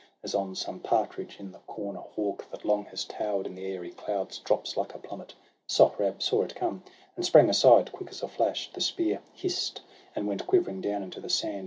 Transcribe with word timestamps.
As 0.23 0.33
on 0.33 0.55
some 0.55 0.79
partridge 0.79 1.39
in 1.39 1.51
the 1.51 1.59
corn 1.67 1.95
a 1.95 2.01
hawk 2.01 2.49
That 2.49 2.65
long 2.65 2.85
has 2.85 3.05
tower'd 3.05 3.45
in 3.45 3.53
the 3.53 3.67
airy 3.67 3.91
clouds 3.91 4.39
Drops 4.39 4.75
like 4.75 4.95
a 4.95 4.97
plummet; 4.97 5.35
Sohrab 5.67 6.23
saw 6.23 6.41
it 6.41 6.55
come, 6.55 6.81
And 7.15 7.23
sprang 7.23 7.51
aside, 7.51 7.91
quick 7.91 8.09
as 8.09 8.23
a 8.23 8.27
flash; 8.27 8.71
the 8.73 8.81
spear 8.81 9.21
Hiss'd, 9.33 9.81
and 10.15 10.27
went 10.27 10.47
quivering 10.47 10.81
down 10.81 11.03
into 11.03 11.21
the 11.21 11.29
sand. 11.29 11.59